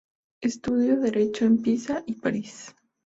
[0.41, 2.73] Estudio derecho en Pisa y París.